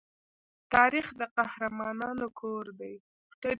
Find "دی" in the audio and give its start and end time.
2.79-2.93